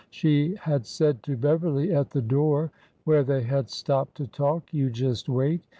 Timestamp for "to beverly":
1.21-1.93